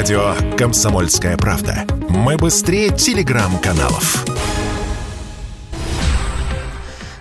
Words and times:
Радио 0.00 0.32
«Комсомольская 0.56 1.36
правда». 1.36 1.84
Мы 2.08 2.38
быстрее 2.38 2.88
телеграм-каналов. 2.88 4.24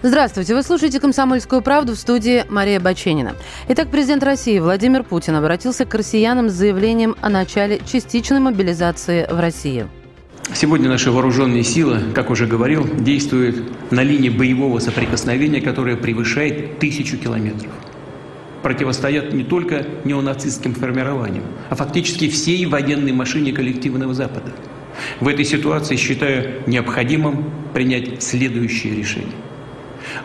Здравствуйте, 0.01 0.55
вы 0.55 0.63
слушаете 0.63 1.01
«Комсомольскую 1.01 1.61
правду» 1.61 1.93
в 1.93 1.97
студии 1.97 2.45
Мария 2.47 2.79
Баченина. 2.79 3.35
Итак, 3.67 3.89
президент 3.91 4.23
России 4.23 4.57
Владимир 4.59 5.03
Путин 5.03 5.35
обратился 5.35 5.83
к 5.83 5.93
россиянам 5.93 6.49
с 6.49 6.53
заявлением 6.53 7.17
о 7.19 7.27
начале 7.27 7.81
частичной 7.85 8.39
мобилизации 8.39 9.27
в 9.29 9.37
России. 9.37 9.85
Сегодня 10.53 10.87
наши 10.87 11.11
вооруженные 11.11 11.65
силы, 11.65 11.99
как 12.15 12.29
уже 12.29 12.47
говорил, 12.47 12.87
действуют 12.87 13.91
на 13.91 14.03
линии 14.03 14.29
боевого 14.29 14.79
соприкосновения, 14.79 15.59
которая 15.59 15.97
превышает 15.97 16.79
тысячу 16.79 17.17
километров 17.17 17.73
противостоят 18.61 19.33
не 19.33 19.43
только 19.43 19.85
неонацистским 20.03 20.73
формированиям, 20.73 21.43
а 21.69 21.75
фактически 21.75 22.29
всей 22.29 22.65
военной 22.65 23.11
машине 23.11 23.51
коллективного 23.51 24.13
Запада. 24.13 24.51
В 25.19 25.27
этой 25.27 25.45
ситуации 25.45 25.95
считаю 25.95 26.61
необходимым 26.67 27.45
принять 27.73 28.21
следующее 28.21 28.95
решение. 28.95 29.35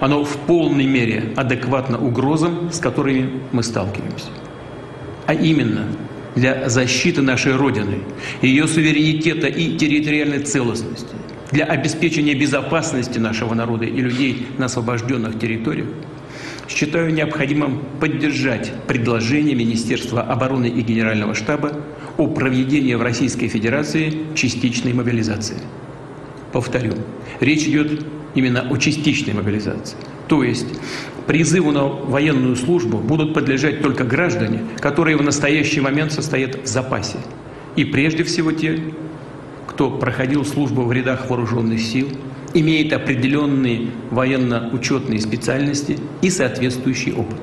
Оно 0.00 0.24
в 0.24 0.36
полной 0.38 0.86
мере 0.86 1.32
адекватно 1.36 1.98
угрозам, 1.98 2.70
с 2.72 2.78
которыми 2.78 3.40
мы 3.52 3.62
сталкиваемся. 3.62 4.28
А 5.26 5.34
именно, 5.34 5.86
для 6.34 6.68
защиты 6.68 7.22
нашей 7.22 7.54
Родины, 7.54 7.98
ее 8.42 8.66
суверенитета 8.66 9.46
и 9.46 9.76
территориальной 9.76 10.40
целостности, 10.40 11.14
для 11.52 11.64
обеспечения 11.64 12.34
безопасности 12.34 13.18
нашего 13.18 13.54
народа 13.54 13.84
и 13.84 14.00
людей 14.00 14.46
на 14.58 14.66
освобожденных 14.66 15.38
территориях– 15.38 15.88
считаю 16.68 17.12
необходимым 17.12 17.80
поддержать 18.00 18.72
предложение 18.86 19.54
Министерства 19.54 20.22
обороны 20.22 20.66
и 20.66 20.80
Генерального 20.82 21.34
штаба 21.34 21.72
о 22.16 22.26
проведении 22.26 22.94
в 22.94 23.02
Российской 23.02 23.48
Федерации 23.48 24.18
частичной 24.34 24.92
мобилизации. 24.92 25.58
Повторю, 26.52 26.94
речь 27.40 27.66
идет 27.66 28.04
именно 28.34 28.62
о 28.62 28.76
частичной 28.76 29.34
мобилизации. 29.34 29.96
То 30.28 30.42
есть 30.42 30.66
призыву 31.26 31.72
на 31.72 31.84
военную 31.84 32.56
службу 32.56 32.98
будут 32.98 33.34
подлежать 33.34 33.82
только 33.82 34.04
граждане, 34.04 34.60
которые 34.78 35.16
в 35.16 35.22
настоящий 35.22 35.80
момент 35.80 36.12
состоят 36.12 36.64
в 36.64 36.66
запасе. 36.66 37.18
И 37.76 37.84
прежде 37.84 38.24
всего 38.24 38.52
те, 38.52 38.80
кто 39.66 39.90
проходил 39.90 40.44
службу 40.44 40.82
в 40.82 40.92
рядах 40.92 41.28
вооруженных 41.28 41.80
сил– 41.80 42.08
имеет 42.54 42.92
определенные 42.92 43.90
военно-учетные 44.10 45.20
специальности 45.20 45.98
и 46.22 46.30
соответствующий 46.30 47.12
опыт. 47.12 47.36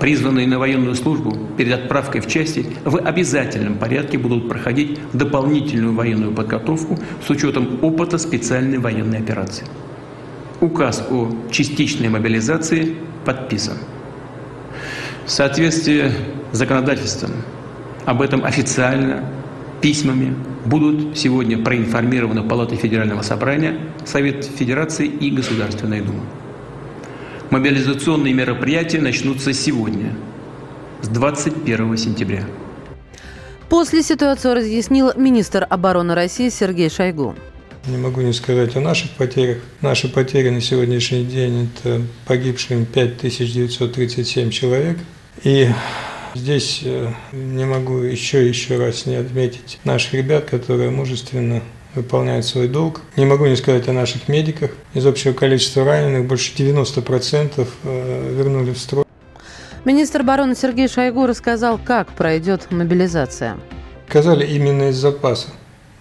Призванные 0.00 0.46
на 0.46 0.58
военную 0.58 0.94
службу 0.94 1.34
перед 1.56 1.72
отправкой 1.72 2.20
в 2.20 2.26
части 2.26 2.66
в 2.84 2.98
обязательном 2.98 3.78
порядке 3.78 4.18
будут 4.18 4.48
проходить 4.48 4.98
дополнительную 5.14 5.94
военную 5.94 6.32
подготовку 6.32 6.98
с 7.26 7.30
учетом 7.30 7.78
опыта 7.82 8.18
специальной 8.18 8.78
военной 8.78 9.18
операции. 9.18 9.64
Указ 10.60 11.06
о 11.10 11.32
частичной 11.50 12.08
мобилизации 12.08 12.96
подписан. 13.24 13.78
В 15.24 15.30
соответствии 15.30 16.10
с 16.52 16.58
законодательством 16.58 17.30
об 18.04 18.20
этом 18.20 18.44
официально 18.44 19.24
письмами 19.86 20.34
будут 20.64 21.16
сегодня 21.16 21.58
проинформированы 21.58 22.42
Палата 22.42 22.74
Федерального 22.74 23.22
собрания, 23.22 23.78
Совет 24.04 24.44
Федерации 24.44 25.06
и 25.06 25.30
Государственная 25.30 26.02
Дума. 26.02 26.24
Мобилизационные 27.50 28.34
мероприятия 28.34 28.98
начнутся 28.98 29.52
сегодня, 29.52 30.12
с 31.02 31.08
21 31.08 31.96
сентября. 31.98 32.46
После 33.68 34.02
ситуацию 34.02 34.56
разъяснил 34.56 35.12
министр 35.16 35.64
обороны 35.70 36.16
России 36.16 36.48
Сергей 36.48 36.90
Шойгу. 36.90 37.36
Не 37.86 37.96
могу 37.96 38.22
не 38.22 38.32
сказать 38.32 38.74
о 38.74 38.80
наших 38.80 39.12
потерях. 39.12 39.58
Наши 39.82 40.08
потери 40.08 40.48
на 40.48 40.60
сегодняшний 40.60 41.24
день– 41.24 41.70
это 41.84 42.02
погибшим 42.26 42.86
5937 42.86 44.50
человек. 44.50 44.98
И 45.44 45.68
Здесь 46.36 46.82
э, 46.84 47.08
не 47.32 47.64
могу 47.64 48.00
еще 48.00 48.46
еще 48.46 48.76
раз 48.76 49.06
не 49.06 49.14
отметить 49.16 49.78
наших 49.84 50.12
ребят, 50.12 50.44
которые 50.44 50.90
мужественно 50.90 51.62
выполняют 51.94 52.44
свой 52.44 52.68
долг. 52.68 53.00
Не 53.16 53.24
могу 53.24 53.46
не 53.46 53.56
сказать 53.56 53.88
о 53.88 53.94
наших 53.94 54.28
медиках. 54.28 54.72
Из 54.92 55.06
общего 55.06 55.32
количества 55.32 55.84
раненых 55.84 56.26
больше 56.26 56.52
90% 56.54 57.66
э, 57.84 58.34
вернули 58.36 58.72
в 58.72 58.78
строй. 58.78 59.04
Министр 59.86 60.20
обороны 60.20 60.54
Сергей 60.54 60.88
Шойгу 60.88 61.26
рассказал, 61.26 61.80
как 61.82 62.08
пройдет 62.12 62.70
мобилизация. 62.70 63.56
Сказали 64.06 64.46
именно 64.46 64.90
из 64.90 64.96
запаса. 64.96 65.48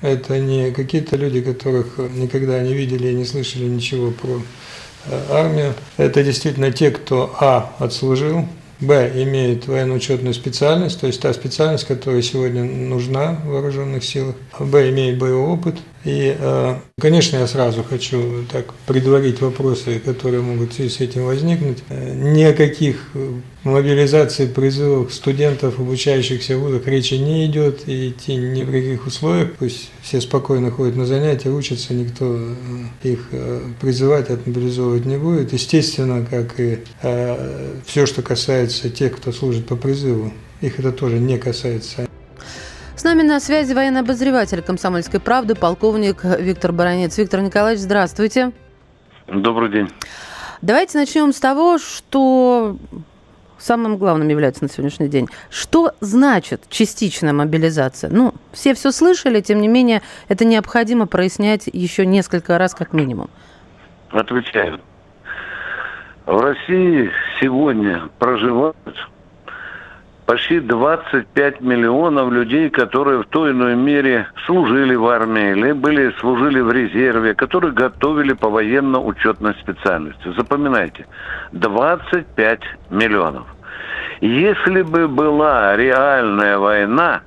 Это 0.01 0.37
не 0.37 0.71
какие-то 0.71 1.15
люди, 1.15 1.39
которых 1.39 1.97
никогда 2.13 2.59
не 2.59 2.73
видели 2.73 3.07
и 3.07 3.13
не 3.13 3.23
слышали 3.23 3.63
ничего 3.63 4.11
про 4.11 4.41
э, 5.05 5.21
армию. 5.31 5.75
Это 5.95 6.25
действительно 6.25 6.73
те, 6.73 6.91
кто, 6.91 7.33
а, 7.39 7.73
отслужил, 7.79 8.45
Б 8.79 9.11
имеет 9.23 9.67
военно-учетную 9.67 10.33
специальность, 10.33 10.99
то 10.99 11.07
есть 11.07 11.21
та 11.21 11.33
специальность, 11.33 11.85
которая 11.85 12.21
сегодня 12.21 12.63
нужна 12.63 13.39
в 13.45 13.47
вооруженных 13.47 14.03
силах. 14.03 14.35
Б 14.59 14.89
имеет 14.89 15.17
боевой 15.17 15.47
опыт. 15.47 15.75
И, 16.05 16.37
э, 16.39 16.75
конечно, 16.99 17.37
я 17.37 17.47
сразу 17.47 17.83
хочу 17.83 18.45
так 18.51 18.73
предварить 18.85 19.41
вопросы, 19.41 19.99
которые 19.99 20.43
могут 20.43 20.73
с 20.73 20.99
этим 21.01 21.25
возникнуть. 21.25 21.79
Э, 21.89 22.13
ни 22.13 22.43
о 22.43 22.53
каких 22.53 23.09
мобилизации 23.63 24.45
призывов 24.45 25.11
студентов, 25.11 25.79
обучающихся 25.79 26.57
в 26.57 26.61
вузах, 26.61 26.85
речи 26.85 27.15
не 27.15 27.47
идет, 27.47 27.87
и 27.87 28.09
идти 28.09 28.35
ни 28.35 28.63
в 28.63 28.71
каких 28.71 29.07
условиях. 29.07 29.53
Пусть 29.53 29.89
все 30.03 30.21
спокойно 30.21 30.69
ходят 30.69 30.95
на 30.95 31.07
занятия, 31.07 31.49
учатся, 31.49 31.95
никто 31.95 32.37
э, 32.37 33.09
их 33.09 33.29
призывать, 33.81 34.29
отмобилизовывать 34.29 35.05
не 35.05 35.17
будет. 35.17 35.53
Естественно, 35.53 36.23
как 36.29 36.59
и 36.59 36.79
все, 37.85 38.05
что 38.05 38.21
касается 38.21 38.89
тех, 38.91 39.15
кто 39.15 39.31
служит 39.31 39.65
по 39.65 39.75
призыву, 39.75 40.31
их 40.61 40.79
это 40.79 40.91
тоже 40.91 41.17
не 41.17 41.39
касается 41.39 42.07
нами 43.05 43.21
на 43.21 43.39
связи 43.39 43.71
военный 43.71 44.01
обозреватель 44.01 44.63
«Комсомольской 44.63 45.19
правды» 45.19 45.53
полковник 45.53 46.23
Виктор 46.23 46.71
Баранец. 46.71 47.15
Виктор 47.19 47.39
Николаевич, 47.41 47.83
здравствуйте. 47.83 48.51
Добрый 49.27 49.69
день. 49.69 49.89
Давайте 50.63 50.97
начнем 50.97 51.31
с 51.31 51.39
того, 51.39 51.77
что 51.77 52.77
самым 53.59 53.97
главным 53.97 54.27
является 54.27 54.63
на 54.63 54.71
сегодняшний 54.71 55.07
день. 55.07 55.27
Что 55.51 55.91
значит 55.99 56.63
частичная 56.67 57.31
мобилизация? 57.31 58.09
Ну, 58.09 58.33
все 58.51 58.73
все 58.73 58.91
слышали, 58.91 59.39
тем 59.39 59.61
не 59.61 59.67
менее, 59.67 60.01
это 60.27 60.43
необходимо 60.43 61.05
прояснять 61.05 61.69
еще 61.71 62.07
несколько 62.07 62.57
раз 62.57 62.73
как 62.73 62.91
минимум. 62.91 63.29
Отвечаю. 64.09 64.81
В 66.25 66.41
России 66.41 67.11
сегодня 67.39 68.09
проживают 68.17 68.75
почти 70.25 70.59
25 70.59 71.61
миллионов 71.61 72.31
людей, 72.31 72.69
которые 72.69 73.19
в 73.21 73.25
той 73.25 73.49
или 73.49 73.57
иной 73.57 73.75
мере 73.75 74.27
служили 74.45 74.95
в 74.95 75.05
армии 75.07 75.51
или 75.51 75.71
были 75.71 76.11
служили 76.19 76.59
в 76.61 76.71
резерве, 76.71 77.33
которые 77.33 77.73
готовили 77.73 78.33
по 78.33 78.49
военно-учетной 78.49 79.53
специальности. 79.61 80.33
Запоминайте, 80.35 81.05
25 81.51 82.59
миллионов. 82.89 83.45
Если 84.21 84.81
бы 84.81 85.07
была 85.07 85.75
реальная 85.75 86.57
война, 86.57 87.21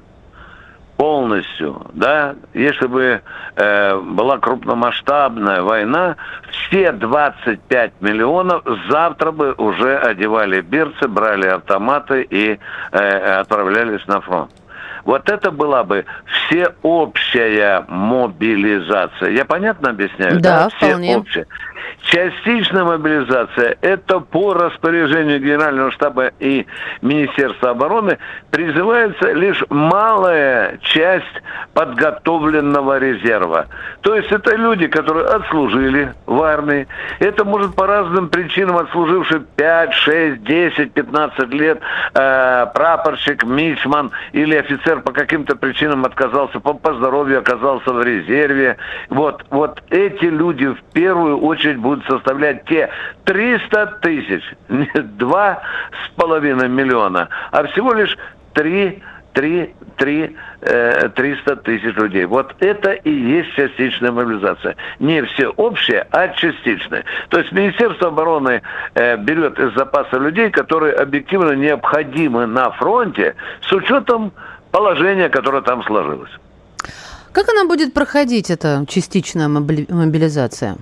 полностью, 0.99 1.87
да, 1.95 2.35
если 2.55 2.89
бы 2.89 3.23
э, 3.55 3.97
была 3.99 4.39
крупномасштабная 4.39 5.63
война, 5.63 6.17
все 6.51 6.91
25 6.91 7.93
миллионов 8.01 8.65
завтра 8.91 9.31
бы 9.31 9.53
уже 9.53 9.97
одевали 9.97 10.61
берцы, 10.61 11.07
брали 11.07 11.47
автоматы 11.47 12.27
и 12.29 12.59
э, 12.91 13.39
отправлялись 13.41 14.05
на 14.09 14.21
фронт. 14.21 14.51
Вот 15.05 15.31
это 15.31 15.53
была 15.53 15.85
бы 15.85 16.05
всеобщая 16.27 17.85
мобилизация. 17.87 19.31
Я 19.31 19.45
понятно 19.45 19.91
объясняю? 19.91 20.41
Да, 20.41 20.65
да? 20.65 20.69
вполне. 20.69 21.11
Всеобщая. 21.13 21.47
Частичная 22.09 22.85
мобилизация– 22.85 23.77
это 23.83 24.21
по 24.21 24.55
распоряжению 24.55 25.41
Генерального 25.41 25.91
штаба 25.91 26.31
и 26.39 26.65
Министерства 27.03 27.71
обороны 27.71 28.17
призывается 28.51 29.33
лишь 29.33 29.63
малая 29.69 30.79
часть 30.81 31.27
подготовленного 31.75 32.99
резерва. 32.99 33.67
То 34.01 34.15
есть 34.15 34.33
это 34.33 34.57
люди, 34.57 34.87
которые 34.87 35.27
отслужили 35.27 36.15
в 36.25 36.41
армии. 36.41 36.89
Это 37.19 37.45
может 37.45 37.75
по 37.75 37.87
разным 37.87 38.31
причинам 38.31 38.79
отслуживший 38.79 39.41
5, 39.41 39.93
6, 39.93 40.43
10, 40.45 40.93
15 40.93 41.49
лет 41.51 41.79
э, 42.15 42.67
прапорщик, 42.73 43.45
мичман 43.45 44.13
или 44.33 44.57
офицер 44.57 45.03
по 45.03 45.13
каким-то 45.13 45.57
причинам 45.57 46.07
отказался, 46.07 46.59
по, 46.59 46.73
по 46.73 46.95
здоровью 46.95 47.41
оказался 47.41 47.93
в 47.93 48.03
резерве. 48.03 48.79
Вот, 49.11 49.45
вот 49.51 49.83
эти 49.91 50.25
люди 50.25 50.69
в 50.69 50.83
первую 50.95 51.39
очередь 51.41 51.77
будут 51.77 51.98
составлять 52.07 52.65
те 52.67 52.91
300 53.25 53.87
тысяч, 54.03 54.43
не 54.69 54.87
2,5 54.87 56.69
миллиона, 56.69 57.29
а 57.51 57.65
всего 57.65 57.93
лишь 57.93 58.17
3 58.55 59.03
3, 59.39 59.75
3, 59.97 60.37
300 61.15 61.57
тысяч 61.57 61.95
людей. 61.95 62.25
Вот 62.25 62.57
это 62.59 62.91
и 62.91 63.11
есть 63.11 63.55
частичная 63.55 64.11
мобилизация. 64.11 64.75
Не 64.99 65.23
всеобщая, 65.23 66.09
а 66.11 66.29
частичная. 66.29 67.05
То 67.29 67.39
есть 67.39 67.53
Министерство 67.53 68.09
обороны 68.09 68.63
э, 68.95 69.17
берет 69.17 69.61
из 69.61 69.75
запаса 69.75 70.17
людей, 70.17 70.51
которые 70.51 70.95
объективно 70.95 71.53
необходимы 71.53 72.47
на 72.47 72.73
фронте 72.73 73.37
с 73.63 73.73
учетом 73.73 74.33
положения, 74.73 75.29
которое 75.29 75.63
там 75.63 75.85
сложилось. 75.85 76.33
Как 77.31 77.49
она 77.49 77.65
будет 77.65 77.95
проходить, 77.95 78.51
эта 78.51 78.85
частичная 78.89 79.47
мобилизация? 79.47 80.79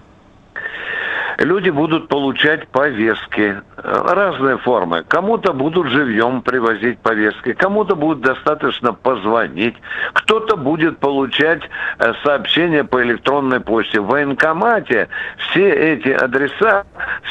Люди 1.38 1.70
будут 1.70 2.08
получать 2.08 2.68
повестки, 2.68 3.56
э, 3.76 4.02
разные 4.14 4.58
формы. 4.58 5.04
Кому-то 5.06 5.52
будут 5.52 5.88
живьем 5.88 6.42
привозить 6.42 6.98
повестки, 6.98 7.52
кому-то 7.52 7.94
будет 7.94 8.20
достаточно 8.20 8.92
позвонить, 8.92 9.74
кто-то 10.12 10.56
будет 10.56 10.98
получать 10.98 11.62
э, 11.98 12.12
сообщения 12.24 12.84
по 12.84 13.02
электронной 13.02 13.60
почте. 13.60 14.00
В 14.00 14.06
военкомате 14.06 15.08
все 15.38 15.68
эти 15.70 16.08
адреса, 16.08 16.84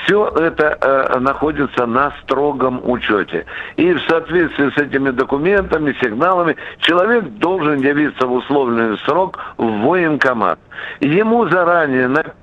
все 0.04 0.28
это 0.28 0.78
э, 0.80 1.20
находится 1.20 1.86
на 1.86 2.12
строгом 2.24 2.82
учете. 2.84 3.46
И 3.78 3.94
в 3.94 4.02
соответствии 4.08 4.70
с 4.70 4.78
этими 4.78 5.10
документами, 5.10 5.96
сигналами, 6.02 6.56
человек 6.80 7.26
должен 7.40 7.80
явиться 7.80 8.28
в 8.28 8.34
условленный 8.34 8.98
срок 9.00 9.40
в 9.58 9.66
военкомат. 9.82 10.60
Ему 11.00 11.48
заранее 11.50 12.08
написано 12.08 12.36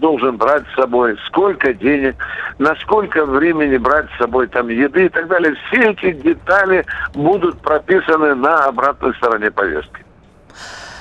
должен 0.00 0.36
брать 0.36 0.64
с 0.72 0.74
собой, 0.74 1.16
сколько 1.26 1.72
денег, 1.72 2.16
на 2.58 2.74
сколько 2.76 3.24
времени 3.24 3.76
брать 3.76 4.06
с 4.14 4.18
собой 4.18 4.48
там 4.48 4.68
еды 4.68 5.06
и 5.06 5.08
так 5.08 5.28
далее. 5.28 5.54
Все 5.68 5.90
эти 5.90 6.12
детали 6.12 6.84
будут 7.14 7.60
прописаны 7.60 8.34
на 8.34 8.64
обратной 8.64 9.14
стороне 9.14 9.50
повестки. 9.50 10.04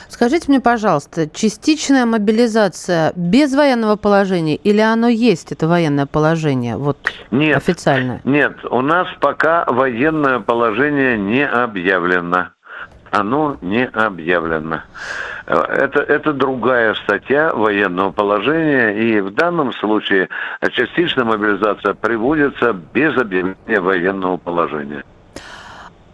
Скажите 0.09 0.45
мне, 0.49 0.59
пожалуйста, 0.59 1.29
частичная 1.29 2.05
мобилизация 2.05 3.13
без 3.15 3.55
военного 3.55 3.95
положения 3.95 4.55
или 4.57 4.81
оно 4.81 5.07
есть, 5.07 5.53
это 5.53 5.65
военное 5.67 6.07
положение, 6.07 6.75
вот 6.75 6.97
нет, 7.31 7.55
официально? 7.55 8.19
Нет, 8.25 8.53
у 8.69 8.81
нас 8.81 9.07
пока 9.21 9.63
военное 9.65 10.39
положение 10.39 11.17
не 11.17 11.47
объявлено 11.47 12.49
оно 13.11 13.57
не 13.61 13.85
объявлено. 13.85 14.81
Это, 15.45 16.01
это 16.01 16.33
другая 16.33 16.93
статья 16.95 17.51
военного 17.53 18.11
положения, 18.11 18.91
и 18.91 19.19
в 19.21 19.31
данном 19.33 19.73
случае 19.73 20.29
частичная 20.71 21.25
мобилизация 21.25 21.93
приводится 21.93 22.73
без 22.73 23.17
объявления 23.17 23.79
военного 23.79 24.37
положения. 24.37 25.03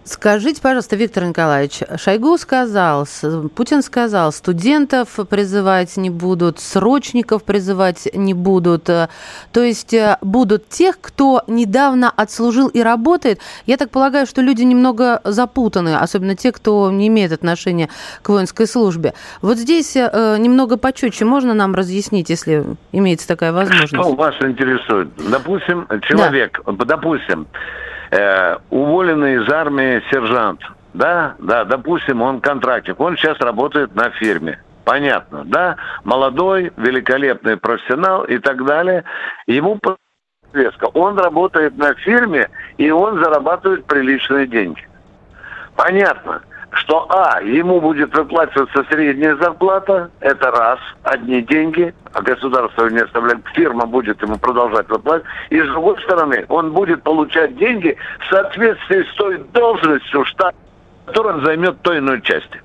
Скажите, 0.06 0.62
пожалуйста, 0.62 0.96
Виктор 0.96 1.24
Николаевич, 1.24 1.80
Шойгу 1.98 2.38
сказал, 2.38 3.08
Путин 3.56 3.82
сказал, 3.82 4.32
студентов 4.32 5.18
призывать 5.28 5.98
не 5.98 6.12
будут, 6.12 6.60
срочников 6.60 7.44
призывать 7.44 8.08
не 8.14 8.36
будут. 8.36 8.84
То 8.84 9.10
есть 9.56 9.96
э, 9.96 10.18
будут 10.22 10.70
тех, 10.70 11.02
кто 11.02 11.42
недавно 11.48 12.12
отслужил 12.16 12.68
и 12.68 12.82
работает. 12.82 13.40
Я 13.66 13.78
так 13.78 13.90
полагаю, 13.90 14.28
что 14.28 14.42
люди 14.42 14.62
немного 14.62 15.22
запутаны, 15.24 15.96
особенно 15.96 16.36
те, 16.36 16.52
кто 16.52 16.92
не 16.92 17.08
имеет 17.08 17.32
отношения 17.32 17.90
к 18.22 18.30
воинской 18.30 18.68
службе. 18.68 19.16
Вот 19.42 19.58
здесь 19.58 19.96
э, 19.96 20.38
немного 20.38 20.78
почетче 20.78 21.26
можно 21.26 21.56
нам 21.56 21.74
разъяснить, 21.74 22.30
если 22.30 22.64
имеется 22.92 23.28
такая 23.28 23.52
возможность? 23.52 23.96
Что 23.96 24.14
вас 24.14 24.36
интересует? 24.40 25.10
Допустим, 25.32 25.88
человек, 26.04 26.62
да. 26.64 26.86
допустим, 26.86 27.48
э, 28.16 28.58
уволенный 28.70 29.36
из 29.36 29.50
армии 29.50 30.02
сержант, 30.12 30.62
да, 30.94 31.36
да, 31.40 31.66
допустим, 31.66 32.22
он 32.22 32.40
контрактник, 32.40 33.00
он 33.00 33.18
сейчас 33.18 33.40
работает 33.40 33.96
на 33.96 34.10
фирме. 34.12 34.60
Понятно, 34.86 35.44
да? 35.46 35.78
Молодой, 36.04 36.72
великолепный 36.78 37.58
профессионал 37.58 38.24
и 38.26 38.38
так 38.38 38.64
далее. 38.66 39.04
Ему 39.48 39.80
повестка. 40.54 40.86
Он 40.94 41.18
работает 41.18 41.76
на 41.78 41.96
фирме, 41.96 42.50
и 42.78 42.92
он 42.92 43.22
зарабатывает 43.22 43.86
приличные 43.86 44.46
деньги. 44.46 44.88
Понятно 45.76 46.42
что, 46.76 47.06
а, 47.10 47.42
ему 47.42 47.80
будет 47.80 48.16
выплачиваться 48.16 48.86
средняя 48.90 49.36
зарплата, 49.38 50.12
это 50.20 50.52
раз, 50.52 50.80
одни 51.04 51.42
деньги, 51.42 51.94
а 52.14 52.22
государство 52.22 52.88
не 52.88 53.00
оставляет, 53.00 53.40
фирма 53.54 53.86
будет 53.86 54.22
ему 54.22 54.38
продолжать 54.38 54.90
выплачивать, 54.90 55.26
и 55.50 55.62
с 55.62 55.66
другой 55.68 56.02
стороны, 56.04 56.46
он 56.50 56.74
будет 56.74 57.02
получать 57.04 57.56
деньги 57.58 57.96
в 58.20 58.30
соответствии 58.30 59.04
с 59.04 59.16
той 59.16 59.38
должностью 59.54 60.26
штата, 60.26 60.58
которую 61.06 61.36
он 61.36 61.46
займет 61.46 61.82
той 61.82 62.00
иной 62.00 62.22
части. 62.22 62.62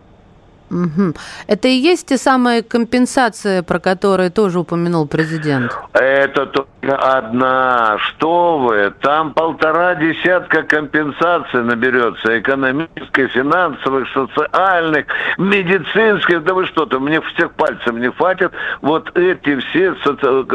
Угу. 0.71 1.15
Это 1.49 1.69
и 1.69 1.73
есть 1.73 2.07
те 2.09 2.17
самые 2.17 2.63
компенсации, 2.63 3.61
про 3.61 3.81
которые 3.81 4.31
тоже 4.31 4.61
упомянул 4.61 5.07
президент? 5.09 5.77
Это 5.93 6.47
только 6.47 6.97
одна. 6.97 7.99
Что 7.99 8.59
вы? 8.59 8.93
Там 9.01 9.33
полтора 9.35 9.97
десятка 9.97 10.63
компенсаций 10.63 11.63
наберется. 11.63 12.39
Экономической, 12.39 13.27
финансовых, 13.29 14.09
социальных, 14.13 15.07
медицинских. 15.39 16.45
Да 16.45 16.55
вы 16.55 16.67
что-то, 16.67 17.01
мне 17.01 17.21
всех 17.21 17.53
пальцев 17.53 17.93
не 17.95 18.11
хватит. 18.11 18.53
Вот 18.81 19.11
эти 19.17 19.59
все 19.61 19.95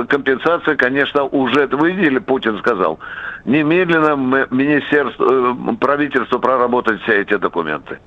компенсации, 0.08 0.76
конечно, 0.76 1.24
уже... 1.24 1.68
Вы 1.68 1.92
видели, 1.92 2.20
Путин 2.20 2.58
сказал. 2.60 3.00
Немедленно 3.44 4.16
министерство, 4.50 5.26
э, 5.52 5.76
правительство 5.80 6.40
проработать 6.40 7.02
все 7.04 7.22
эти 7.22 7.36
документы. 7.38 8.00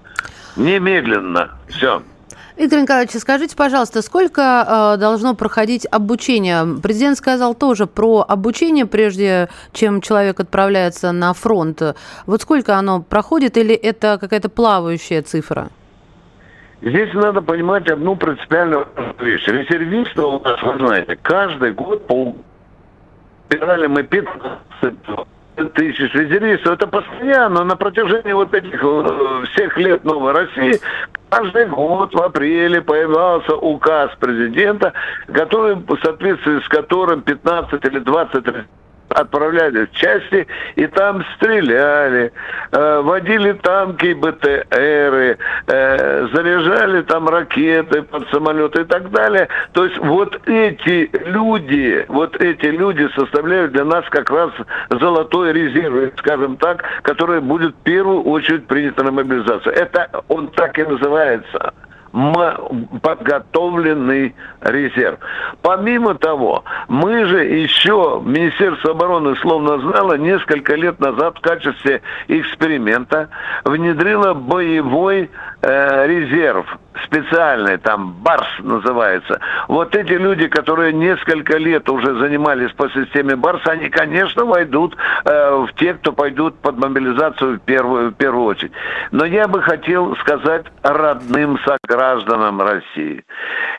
Немедленно. 0.56 1.50
Все. 1.68 2.02
Виктор 2.56 2.80
Николаевич, 2.80 3.12
скажите, 3.12 3.54
пожалуйста, 3.56 4.02
сколько 4.02 4.94
э, 4.96 4.98
должно 4.98 5.34
проходить 5.34 5.86
обучение? 5.88 6.66
Президент 6.82 7.16
сказал 7.16 7.54
тоже 7.54 7.86
про 7.86 8.24
обучение, 8.28 8.84
прежде 8.84 9.48
чем 9.72 10.00
человек 10.00 10.40
отправляется 10.40 11.12
на 11.12 11.34
фронт. 11.34 11.80
Вот 12.26 12.42
сколько 12.42 12.74
оно 12.74 13.00
проходит 13.00 13.56
или 13.56 13.76
это 13.76 14.18
какая-то 14.20 14.48
плавающая 14.48 15.22
цифра? 15.22 15.68
Здесь 16.82 17.14
надо 17.14 17.42
понимать 17.42 17.88
одну 17.88 18.16
принципиальную 18.16 18.88
вещь. 19.20 19.46
Резервисты 19.46 20.20
у 20.20 20.40
нас, 20.40 20.60
вы 20.60 20.78
знаете, 20.78 21.16
каждый 21.22 21.72
год 21.72 22.06
по 22.08 22.34
убирали 23.48 23.86
мы 23.86 24.02
15 24.02 24.94
тысяч 25.66 26.14
резервистов. 26.14 26.74
Это 26.74 26.86
постоянно, 26.86 27.64
на 27.64 27.76
протяжении 27.76 28.32
вот 28.32 28.54
этих 28.54 28.82
э, 28.82 29.44
всех 29.52 29.76
лет 29.76 30.04
Новой 30.04 30.32
России, 30.32 30.80
каждый 31.30 31.66
год 31.66 32.14
в 32.14 32.22
апреле 32.22 32.80
появлялся 32.80 33.54
указ 33.54 34.10
президента, 34.18 34.92
который, 35.32 35.74
в 35.74 35.98
соответствии 36.02 36.60
с 36.60 36.68
которым 36.68 37.22
15 37.22 37.84
или 37.84 37.98
20 37.98 38.46
отправляли 39.10 39.86
в 39.86 39.92
части, 39.92 40.46
и 40.76 40.86
там 40.86 41.24
стреляли, 41.36 42.32
э, 42.72 43.00
водили 43.00 43.52
танки 43.52 44.12
БТРы, 44.14 45.38
э, 45.66 46.28
заряжали 46.32 47.02
там 47.02 47.28
ракеты 47.28 48.02
под 48.02 48.28
самолеты 48.30 48.82
и 48.82 48.84
так 48.84 49.10
далее. 49.10 49.48
То 49.72 49.84
есть 49.84 49.98
вот 49.98 50.40
эти 50.46 51.10
люди, 51.26 52.04
вот 52.08 52.36
эти 52.40 52.66
люди 52.66 53.08
составляют 53.14 53.72
для 53.72 53.84
нас 53.84 54.04
как 54.10 54.30
раз 54.30 54.50
золотой 54.90 55.52
резерв, 55.52 56.12
скажем 56.18 56.56
так, 56.56 56.84
который 57.02 57.40
будет 57.40 57.74
в 57.74 57.82
первую 57.82 58.22
очередь 58.22 58.66
принято 58.66 59.02
на 59.04 59.12
мобилизацию. 59.12 59.74
Это 59.74 60.22
он 60.28 60.48
так 60.48 60.78
и 60.78 60.84
называется 60.84 61.72
подготовленный 63.02 64.34
резерв. 64.60 65.18
Помимо 65.62 66.14
того, 66.14 66.64
мы 66.88 67.24
же 67.26 67.44
еще, 67.44 68.20
Министерство 68.24 68.90
обороны 68.92 69.36
словно 69.36 69.78
знало, 69.78 70.14
несколько 70.14 70.74
лет 70.74 70.98
назад 71.00 71.38
в 71.38 71.40
качестве 71.40 72.02
эксперимента 72.28 73.28
внедрило 73.64 74.34
боевой 74.34 75.30
э, 75.62 76.06
резерв 76.06 76.66
специальный, 77.04 77.78
там 77.78 78.12
БАРС 78.22 78.46
называется. 78.60 79.40
Вот 79.68 79.94
эти 79.94 80.12
люди, 80.12 80.48
которые 80.48 80.92
несколько 80.92 81.56
лет 81.58 81.88
уже 81.88 82.18
занимались 82.18 82.72
по 82.72 82.88
системе 82.90 83.36
БАРС, 83.36 83.66
они, 83.66 83.88
конечно, 83.88 84.44
войдут 84.44 84.96
э, 85.24 85.66
в 85.66 85.72
те, 85.76 85.94
кто 85.94 86.12
пойдут 86.12 86.58
под 86.60 86.78
мобилизацию 86.78 87.56
в 87.56 87.60
первую, 87.60 88.10
в 88.10 88.14
первую 88.14 88.46
очередь. 88.46 88.72
Но 89.12 89.24
я 89.24 89.48
бы 89.48 89.62
хотел 89.62 90.16
сказать 90.16 90.66
родным 90.82 91.58
согражданам 91.64 92.60
России. 92.60 93.24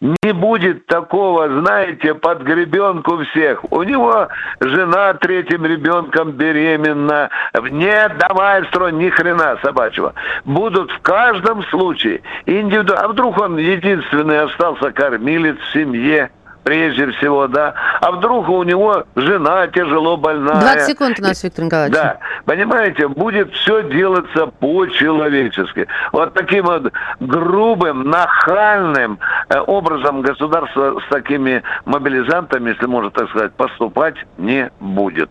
Не 0.01 0.33
будет 0.33 0.85
такого, 0.85 1.49
знаете, 1.61 2.13
под 2.13 2.41
гребенку 2.43 3.23
всех. 3.25 3.71
У 3.71 3.83
него 3.83 4.27
жена 4.61 5.13
третьим 5.15 5.65
ребенком 5.65 6.31
беременна. 6.31 7.29
Нет, 7.71 8.17
давай 8.17 8.65
строй, 8.65 8.93
ни 8.93 9.09
хрена 9.09 9.57
собачьего. 9.61 10.13
Будут 10.45 10.91
в 10.91 10.99
каждом 11.01 11.63
случае 11.65 12.21
индивидуально. 12.45 13.08
Вдруг 13.09 13.39
он 13.39 13.57
единственный 13.57 14.41
остался 14.41 14.91
кормилец 14.91 15.57
в 15.57 15.73
семье? 15.73 16.29
прежде 16.63 17.09
всего, 17.13 17.47
да. 17.47 17.73
А 17.99 18.11
вдруг 18.11 18.47
у 18.47 18.61
него 18.61 19.03
жена 19.15 19.65
тяжело 19.67 20.17
больная. 20.17 20.61
20 20.61 20.85
секунд 20.85 21.19
у 21.19 21.23
нас, 21.23 21.43
Виктор 21.43 21.65
Николаевич. 21.65 21.95
Да, 21.95 22.17
понимаете, 22.45 23.07
будет 23.07 23.51
все 23.53 23.81
делаться 23.89 24.47
по-человечески. 24.47 25.87
Вот 26.11 26.33
таким 26.35 26.65
вот 26.65 26.91
грубым, 27.19 28.09
нахальным 28.09 29.17
э, 29.47 29.59
образом 29.59 30.21
государство 30.21 30.99
с 30.99 31.09
такими 31.09 31.63
мобилизантами, 31.85 32.69
если 32.71 32.85
можно 32.85 33.09
так 33.09 33.29
сказать, 33.29 33.53
поступать 33.53 34.15
не 34.37 34.69
будет. 34.79 35.29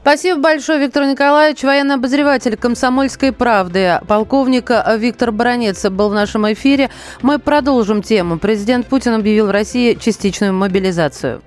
Спасибо 0.00 0.40
большое, 0.40 0.80
Виктор 0.80 1.04
Николаевич. 1.04 1.62
Военный 1.62 1.94
обозреватель 1.94 2.56
«Комсомольской 2.56 3.32
правды». 3.32 4.00
Полковник 4.08 4.70
Виктор 4.98 5.30
Баранец 5.30 5.84
был 5.84 6.08
в 6.08 6.14
нашем 6.14 6.52
эфире. 6.52 6.90
Мы 7.22 7.38
продолжим 7.38 8.02
тему. 8.02 8.38
Президент 8.38 8.86
Путин 8.86 9.14
объявил 9.14 9.46
в 9.46 9.50
России 9.50 9.94
частичную 9.94 10.52
мобилизацию. 10.52 11.42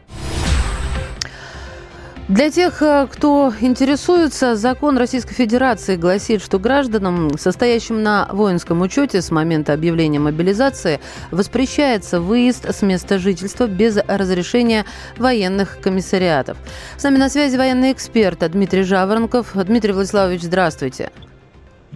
Для 2.27 2.49
тех, 2.49 2.81
э, 2.81 3.07
кто 3.11 3.53
интересуется, 3.61 4.55
закон 4.55 4.97
Российской 4.97 5.35
Федерации 5.35 5.95
гласит, 5.95 6.41
что 6.41 6.57
гражданам, 6.57 7.37
состоящим 7.37 8.01
на 8.01 8.27
воинском 8.31 8.81
учете 8.81 9.21
с 9.21 9.29
момента 9.29 9.73
объявления 9.73 10.17
мобилизации, 10.17 10.99
воспрещается 11.29 12.19
выезд 12.19 12.65
с 12.67 12.81
места 12.81 13.19
жительства 13.19 13.67
без 13.67 13.97
разрешения 14.07 14.85
военных 15.17 15.79
комиссариатов. 15.81 16.57
С 16.97 17.03
нами 17.03 17.17
на 17.17 17.29
связи 17.29 17.57
военный 17.57 17.91
эксперт 17.91 18.39
Дмитрий 18.51 18.81
Жаворонков. 18.81 19.51
Дмитрий 19.53 19.91
Владиславович, 19.93 20.41
здравствуйте. 20.41 21.11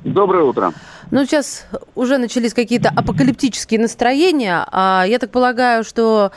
Доброе 0.04 0.44
утро. 0.44 0.74
Ну, 1.10 1.26
сейчас 1.26 1.66
уже 1.96 2.20
начались 2.20 2.54
какие-то 2.54 2.90
апокалиптические 2.90 3.80
настроения, 3.80 4.64
а 4.72 5.06
я 5.08 5.18
так 5.18 5.32
полагаю, 5.32 5.84
что 5.84 6.32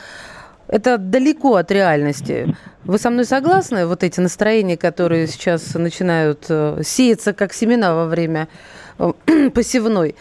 это 0.73 0.97
далеко 0.97 1.55
от 1.57 1.71
реальности. 1.71 2.55
Вы 2.83 2.97
со 2.97 3.11
мной 3.11 3.25
согласны? 3.25 3.85
Вот 3.85 4.03
эти 4.03 4.19
настроения, 4.19 4.75
которые 4.75 5.27
сейчас 5.27 5.75
начинают 5.75 6.47
э, 6.49 6.81
сеяться 6.81 7.33
как 7.33 7.53
семена 7.53 7.93
во 7.93 8.07
время 8.07 8.47
э, 8.97 9.11
посевной. 9.53 10.15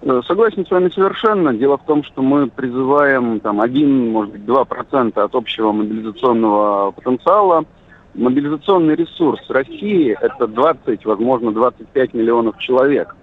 Э, 0.00 0.22
согласен 0.26 0.64
с 0.64 0.70
вами 0.70 0.88
совершенно. 0.88 1.52
Дело 1.52 1.76
в 1.76 1.84
том, 1.84 2.02
что 2.02 2.22
мы 2.22 2.48
призываем 2.48 3.40
там 3.40 3.60
1, 3.60 4.10
может 4.10 4.32
быть, 4.32 4.42
2% 4.42 5.20
от 5.20 5.34
общего 5.34 5.72
мобилизационного 5.72 6.92
потенциала. 6.92 7.66
Мобилизационный 8.14 8.94
ресурс 8.94 9.42
России– 9.50 10.16
это 10.22 10.46
20, 10.46 11.04
возможно, 11.04 11.52
25 11.52 12.14
миллионов 12.14 12.56
человек. 12.58 13.14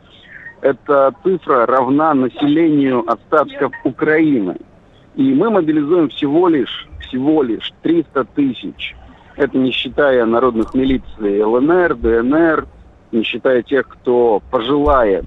Эта 0.62 1.12
цифра 1.24 1.66
равна 1.66 2.14
населению 2.14 3.04
остатков 3.12 3.72
Украины– 3.84 4.58
и 5.18 5.34
мы 5.34 5.50
мобилизуем 5.50 6.10
всего 6.10 6.48
лишь, 6.48 6.88
всего 7.02 7.42
лишь 7.42 7.74
300 7.82 8.24
тысяч. 8.36 8.96
Это 9.36 9.58
не 9.58 9.72
считая 9.72 10.26
народных 10.26 10.74
милиций 10.76 11.44
ЛНР, 11.44 11.96
ДНР, 11.96 12.68
не 13.12 13.24
считая 13.24 13.64
тех, 13.64 13.88
кто 13.88 14.42
пожелает 14.52 15.26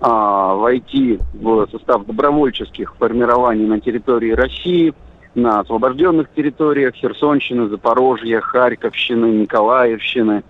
а, 0.00 0.54
войти 0.54 1.18
в 1.34 1.68
состав 1.70 2.06
добровольческих 2.06 2.94
формирований 2.96 3.66
на 3.66 3.80
территории 3.80 4.32
России, 4.32 4.94
на 5.34 5.60
освобожденных 5.60 6.30
территориях 6.34 6.94
Херсонщины, 6.94 7.68
Запорожья, 7.68 8.40
Харьковщины, 8.40 9.26
Николаевщины. 9.26 10.42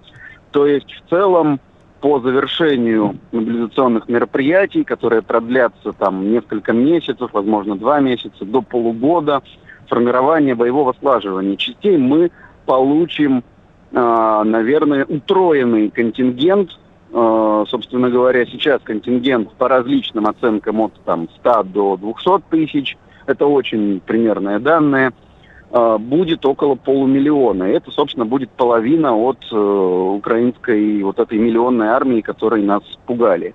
То 0.53 0.67
есть 0.67 0.91
в 0.93 1.11
целом 1.11 1.61
по 2.01 2.21
завершению 2.21 3.17
мобилизационных 3.33 4.09
мероприятий, 4.09 4.85
которые 4.85 5.23
продлятся 5.23 5.93
там 5.93 6.31
несколько 6.31 6.73
месяцев, 6.73 7.31
возможно, 7.33 7.77
два 7.77 8.01
месяца, 8.01 8.45
до 8.45 8.63
полугода, 8.63 9.43
формирования 9.89 10.55
боевого 10.55 10.95
слаживания 11.01 11.57
частей, 11.57 11.97
мы 11.97 12.31
получим, 12.67 13.43
э, 13.91 14.43
наверное, 14.45 15.05
утроенный 15.05 15.91
контингент. 15.91 16.71
Э, 17.11 17.65
собственно 17.69 18.11
говоря, 18.11 18.45
сейчас 18.47 18.81
контингент 18.83 19.53
по 19.55 19.69
различным 19.69 20.27
оценкам 20.27 20.81
от 20.83 20.93
там, 21.05 21.29
100 21.41 21.63
до 21.65 21.97
200 21.97 22.43
тысяч. 22.51 22.97
Это 23.27 23.47
очень 23.47 24.01
примерные 24.01 24.59
данные– 24.59 25.13
а, 25.21 25.28
будет 25.71 26.47
около 26.47 26.77
полумиллиона. 26.77 27.65
И 27.65 27.73
это, 27.73 27.91
собственно, 27.91 28.25
будет 28.25 28.51
половина 28.51 29.15
от 29.15 29.39
э, 29.53 29.57
украинской 29.57 31.03
вот 31.03 31.19
этой 31.19 31.39
миллионной 31.39 31.89
армии, 31.89 32.23
которой 32.23 32.63
нас 32.63 32.83
пугали. 33.07 33.55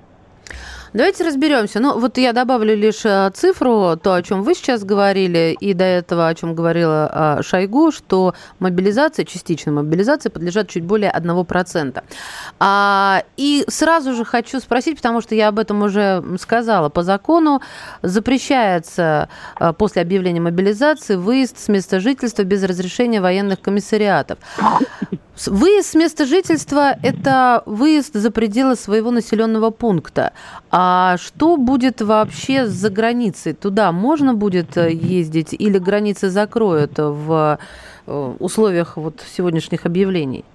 Давайте 0.94 1.24
разберемся. 1.24 1.80
Ну, 1.80 1.98
вот 1.98 2.20
я 2.20 2.34
добавлю 2.34 2.76
лишь 2.76 3.04
э, 3.04 3.32
цифру, 3.34 3.98
то, 4.02 4.14
о 4.14 4.22
чем 4.22 4.44
вы 4.44 4.54
сейчас 4.54 4.84
говорили, 4.84 5.58
и 5.60 5.74
до 5.74 5.86
этого, 5.86 6.28
о 6.28 6.36
чем 6.36 6.54
говорила 6.54 7.40
э, 7.40 7.42
Шойгу, 7.42 7.92
что 7.92 8.36
мобилизация, 8.60 9.26
частичная 9.26 9.74
мобилизация 9.74 10.30
подлежат 10.30 10.70
чуть 10.70 10.84
более 10.84 11.12
1%. 11.12 12.04
А, 12.60 13.24
и 13.38 13.66
сразу 13.68 14.14
же 14.14 14.24
хочу 14.24 14.60
спросить, 14.60 14.98
потому 14.98 15.22
что 15.22 15.34
я 15.34 15.48
об 15.48 15.58
этом 15.58 15.82
уже 15.82 16.24
сказала, 16.40 16.90
по 16.90 17.02
закону 17.02 17.62
запрещается 18.04 19.30
э, 19.60 19.74
после 19.74 20.04
объявления 20.04 20.42
мобилизации 20.42 21.16
выезд 21.16 21.58
с 21.58 21.70
места 21.70 22.00
жительства 22.00 22.44
без 22.44 22.64
разрешения 22.64 23.20
военных 23.20 23.62
комиссариатов. 23.62 24.38
Выезд 25.48 25.90
с 25.90 25.96
места 25.96 26.26
жительства– 26.26 26.96
это 27.04 27.64
выезд 27.66 28.14
за 28.14 28.32
пределы 28.32 28.76
своего 28.76 29.10
населенного 29.10 29.72
пункта. 29.72 30.32
А 30.70 31.18
что 31.18 31.58
будет 31.58 32.02
вообще 32.02 32.68
за 32.68 32.92
границей? 32.92 33.54
Туда 33.54 33.92
можно 33.92 34.36
будет 34.36 34.78
э, 34.78 34.92
ездить 34.92 35.54
или 35.54 35.80
границы 35.80 36.30
закроют 36.30 37.00
в 37.00 37.58
э, 38.06 38.34
условиях 38.40 38.96
вот 38.96 39.22
сегодняшних 39.22 39.88
объявлений? 39.88 40.46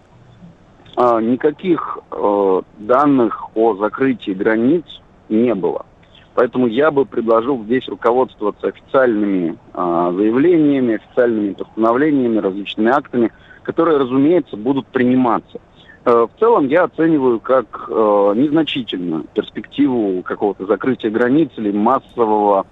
А, 0.94 1.20
никаких 1.20 1.98
э, 2.12 2.62
данных 2.78 3.56
о 3.56 3.74
закрытии 3.74 4.30
границ 4.30 4.84
не 5.28 5.56
было. 5.56 5.86
Поэтому 6.34 6.68
я 6.68 6.92
бы 6.92 7.04
предложил 7.04 7.64
здесь 7.64 7.88
руководствоваться 7.88 8.68
официальными 8.68 9.58
э, 9.74 10.12
заявлениями, 10.16 10.94
официальными 10.94 11.54
постановлениями, 11.54 12.38
различными 12.38 12.90
актами– 12.92 13.32
которые, 13.62 13.98
разумеется, 13.98 14.56
будут 14.56 14.86
приниматься. 14.86 15.60
Э, 16.04 16.26
в 16.26 16.38
целом 16.38 16.68
я 16.68 16.84
оцениваю 16.84 17.40
как 17.40 17.86
э, 17.88 18.32
незначительную 18.36 19.24
перспективу 19.34 20.22
какого-то 20.22 20.66
закрытия 20.66 21.10
границ 21.10 21.50
или 21.56 21.70
массового, 21.70 22.66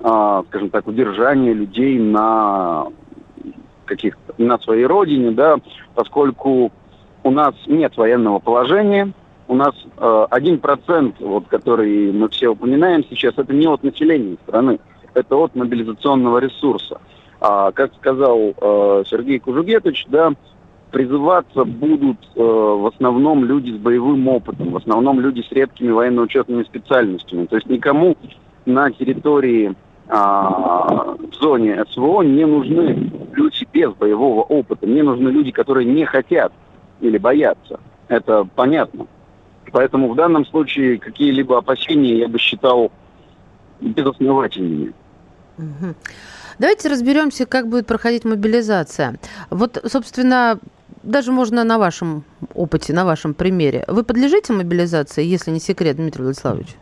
э, 0.00 0.42
скажем 0.48 0.70
так, 0.70 0.86
удержания 0.86 1.52
людей 1.52 1.98
на 1.98 2.86
каких-то 3.84 4.34
на 4.38 4.58
своей 4.58 4.86
родине, 4.86 5.30
да, 5.32 5.56
поскольку 5.94 6.72
у 7.24 7.30
нас 7.30 7.54
нет 7.66 7.96
военного 7.96 8.38
положения, 8.38 9.12
у 9.48 9.54
нас 9.54 9.74
один 10.30 10.54
э, 10.54 10.58
процент, 10.58 11.16
вот, 11.20 11.46
который 11.48 12.12
мы 12.12 12.28
все 12.28 12.48
упоминаем 12.48 13.04
сейчас, 13.08 13.34
это 13.36 13.52
не 13.52 13.66
от 13.66 13.82
населения 13.82 14.36
страны, 14.44 14.78
это 15.14 15.36
от 15.36 15.54
мобилизационного 15.54 16.38
ресурса. 16.38 17.00
А, 17.44 17.72
как 17.72 17.92
сказал 17.96 18.38
э, 18.38 19.02
Сергей 19.10 19.40
Кужугетович, 19.40 20.06
да, 20.08 20.30
призываться 20.92 21.64
будут 21.64 22.18
э, 22.36 22.40
в 22.40 22.86
основном 22.86 23.44
люди 23.44 23.72
с 23.72 23.78
боевым 23.78 24.28
опытом, 24.28 24.70
в 24.70 24.76
основном 24.76 25.18
люди 25.18 25.40
с 25.40 25.50
редкими 25.50 25.90
военно-учетными 25.90 26.62
специальностями. 26.62 27.46
То 27.46 27.56
есть 27.56 27.68
никому 27.68 28.16
на 28.64 28.92
территории 28.92 29.74
а, 30.06 31.16
в 31.16 31.34
зоне 31.34 31.84
СВО 31.90 32.22
не 32.22 32.44
нужны 32.44 33.10
люди 33.32 33.66
без 33.72 33.92
боевого 33.92 34.42
опыта. 34.42 34.86
Мне 34.86 35.02
нужны 35.02 35.28
люди, 35.30 35.50
которые 35.50 35.84
не 35.84 36.04
хотят 36.04 36.52
или 37.00 37.18
боятся. 37.18 37.80
Это 38.06 38.46
понятно. 38.54 39.08
Поэтому 39.72 40.12
в 40.12 40.14
данном 40.14 40.46
случае 40.46 40.98
какие-либо 40.98 41.58
опасения 41.58 42.18
я 42.18 42.28
бы 42.28 42.38
считал 42.38 42.92
безосновательными. 43.80 44.92
Угу. 45.58 45.94
Давайте 46.58 46.88
разберемся, 46.88 47.46
как 47.46 47.68
будет 47.68 47.86
проходить 47.86 48.24
мобилизация. 48.24 49.16
Вот, 49.50 49.82
собственно, 49.86 50.58
даже 51.02 51.32
можно 51.32 51.64
на 51.64 51.78
вашем 51.78 52.24
опыте, 52.54 52.92
на 52.92 53.04
вашем 53.04 53.34
примере. 53.34 53.84
Вы 53.88 54.04
подлежите 54.04 54.52
мобилизации, 54.52 55.24
если 55.24 55.50
не 55.50 55.60
секрет, 55.60 55.96
Дмитрий 55.96 56.22
Владиславович? 56.22 56.76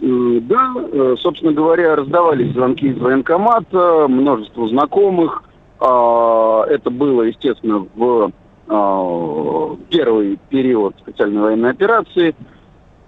Да, 0.00 0.74
э, 0.76 1.16
собственно 1.18 1.52
говоря, 1.52 1.96
раздавались 1.96 2.52
звонки 2.52 2.88
из 2.88 2.98
военкомата, 2.98 4.06
множество 4.08 4.68
знакомых. 4.68 5.42
А, 5.80 6.64
это 6.68 6.90
было, 6.90 7.22
естественно, 7.22 7.86
в 7.94 8.30
а, 8.68 9.76
первый 9.90 10.38
период 10.50 10.94
специальной 10.98 11.40
военной 11.40 11.70
операции. 11.70 12.34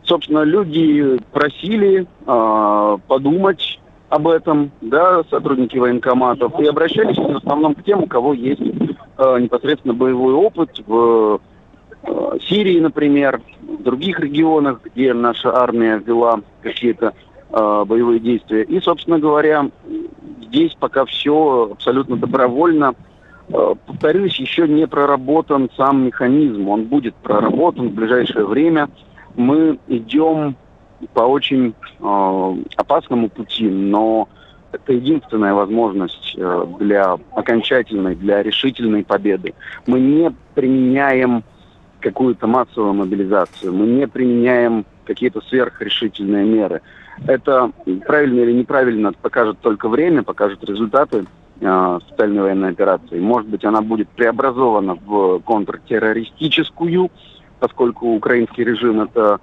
Собственно, 0.05 0.43
люди 0.43 1.19
просили 1.33 2.07
а, 2.27 2.97
подумать 3.07 3.81
об 4.09 4.29
этом, 4.29 4.71
да, 4.81 5.23
сотрудники 5.31 5.77
военкоматов, 5.77 6.59
и 6.61 6.67
обращались 6.67 7.17
в 7.17 7.37
основном 7.37 7.75
к 7.75 7.85
тем, 7.85 8.05
у 8.05 8.07
кого 8.07 8.33
есть 8.33 8.61
э, 8.61 9.39
непосредственно 9.41 9.95
боевой 9.95 10.33
опыт 10.33 10.83
в 10.87 11.41
э, 12.03 12.39
Сирии, 12.49 12.81
например, 12.81 13.41
в 13.61 13.83
других 13.83 14.21
регионах, 14.21 14.81
где 14.85 15.13
наша 15.13 15.55
армия 15.55 15.99
вела 15.99 16.41
какие-то 16.63 17.13
э, 17.51 17.85
боевые 17.87 18.21
действия. 18.21 18.63
И, 18.63 18.81
собственно 18.81 19.19
говоря, 19.19 19.69
здесь 20.47 20.75
пока 20.79 21.05
все 21.05 21.69
абсолютно 21.73 22.17
добровольно. 22.17 22.95
Э, 23.49 23.75
повторюсь, 23.87 24.39
еще 24.41 24.67
не 24.67 24.87
проработан 24.87 25.69
сам 25.77 26.07
механизм. 26.07 26.69
Он 26.69 26.85
будет 26.85 27.15
проработан 27.17 27.91
в 27.91 27.93
ближайшее 27.93 28.47
время. 28.47 28.89
Мы 29.37 29.79
идем 29.87 30.57
по 31.15 31.21
очень 31.21 31.75
э, 32.01 32.57
опасному 32.77 33.29
пути, 33.29 33.69
но 33.69 34.29
это 34.73 34.93
единственная 34.93 35.55
возможность 35.55 36.35
э, 36.37 36.67
для 36.79 37.19
окончательной, 37.33 38.15
для 38.15 38.43
решительной 38.43 39.05
победы. 39.05 39.55
Мы 39.87 40.01
не 40.01 40.33
применяем 40.55 41.45
какую-то 42.01 42.47
массовую 42.47 42.95
мобилизацию, 42.95 43.73
мы 43.73 43.87
не 43.87 44.07
применяем 44.07 44.85
какие-то 45.05 45.41
сверхрешительные 45.41 46.45
меры. 46.45 46.83
Это 47.27 47.73
правильно 48.07 48.41
или 48.41 48.53
неправильно 48.53 49.13
покажет 49.13 49.59
только 49.61 49.89
время, 49.89 50.23
покажет 50.23 50.63
результаты 50.65 51.25
э, 51.61 51.99
специальной 52.07 52.43
военной 52.43 52.71
операции. 52.71 53.19
Может 53.19 53.49
быть, 53.49 53.65
она 53.65 53.81
будет 53.81 54.09
преобразована 54.11 54.95
в 54.95 55.41
контртеррористическую, 55.41 57.11
поскольку 57.59 58.15
украинский 58.15 58.65
режим 58.65 59.01
это 59.01 59.41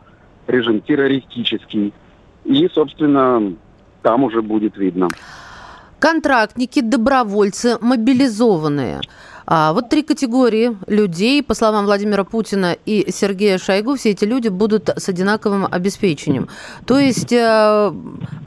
режим 0.47 0.81
террористический. 0.81 1.93
И, 2.43 2.69
собственно, 2.73 3.53
там 4.01 4.23
уже 4.23 4.41
будет 4.41 4.77
видно. 4.77 5.09
Контрактники, 5.99 6.81
добровольцы, 6.81 7.77
мобилизованные. 7.81 9.01
А 9.47 9.73
вот 9.73 9.89
три 9.89 10.01
категории 10.01 10.75
людей, 10.87 11.43
по 11.43 11.53
словам 11.53 11.85
Владимира 11.85 12.23
Путина 12.23 12.75
и 12.85 13.11
Сергея 13.11 13.57
Шойгу, 13.57 13.95
все 13.95 14.11
эти 14.11 14.25
люди 14.25 14.47
будут 14.49 14.89
с 14.89 15.07
одинаковым 15.07 15.67
обеспечением. 15.69 16.49
То 16.85 16.99
есть 16.99 17.31
э, 17.31 17.93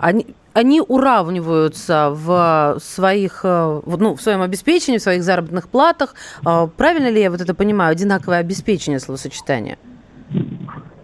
они, 0.00 0.26
они 0.54 0.80
уравниваются 0.80 2.10
в 2.10 2.78
своих, 2.80 3.40
э, 3.44 3.80
ну, 3.86 4.16
в 4.16 4.22
своем 4.22 4.42
обеспечении, 4.42 4.98
в 4.98 5.02
своих 5.02 5.22
заработных 5.22 5.68
платах. 5.68 6.14
Э, 6.44 6.68
правильно 6.76 7.08
ли 7.08 7.20
я 7.20 7.30
вот 7.30 7.40
это 7.40 7.54
понимаю? 7.54 7.92
Одинаковое 7.92 8.38
обеспечение 8.38 8.98
словосочетания? 8.98 9.78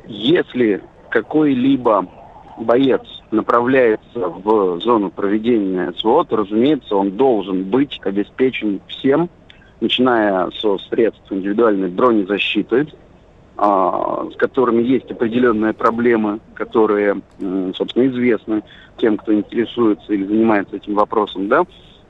Если 0.07 0.83
какой-либо 1.11 2.07
боец 2.59 3.03
направляется 3.31 4.29
в 4.29 4.81
зону 4.81 5.11
проведения 5.11 5.93
СВО, 5.97 6.25
то, 6.25 6.37
разумеется, 6.37 6.97
он 6.97 7.13
должен 7.13 7.65
быть 7.65 8.01
обеспечен 8.05 8.81
всем, 8.89 9.29
начиная 9.81 10.51
со 10.51 10.79
средств 10.79 11.31
индивидуальной 11.31 11.89
бронезащиты, 11.89 12.87
а, 13.57 14.27
с 14.33 14.37
которыми 14.37 14.83
есть 14.83 15.11
определенные 15.11 15.73
проблемы, 15.73 16.41
которые, 16.55 17.21
собственно, 17.77 18.07
известны 18.09 18.63
тем, 18.99 19.17
кто 19.17 19.33
интересуется 19.33 20.13
или 20.13 20.25
занимается 20.25 20.77
этим 20.77 20.95
вопросом, 20.95 21.49
да, 21.49 21.65